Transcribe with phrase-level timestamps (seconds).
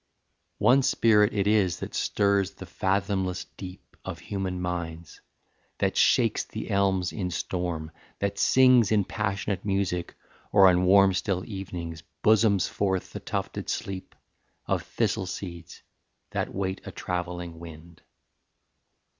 [0.57, 0.63] V.
[0.65, 5.21] One spirit it is that stirs the fathomless deep Of human minds,
[5.77, 10.15] that shakes the elms in storm, That sings in passionate music,
[10.51, 14.15] or on warm Still evenings bosoms forth the tufted sleep
[14.65, 15.83] Of thistle seeds
[16.31, 18.01] that wait a travelling wind.